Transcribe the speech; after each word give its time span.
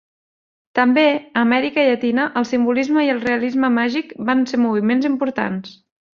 També 0.77 1.03
a 1.17 1.19
Amèrica 1.47 1.83
Llatina, 1.89 2.25
el 2.41 2.47
simbolisme 2.53 3.05
i 3.09 3.13
el 3.17 3.21
realisme 3.27 3.71
màgic 3.77 4.19
van 4.33 4.43
ser 4.55 4.61
moviments 4.65 5.11
importants. 5.13 5.79